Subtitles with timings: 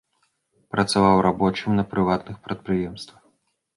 [0.75, 3.23] Працаваў рабочым на прыватных прадпрыемствах.